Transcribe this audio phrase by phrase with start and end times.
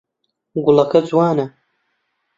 [0.63, 1.45] گوڵەکە جوانە.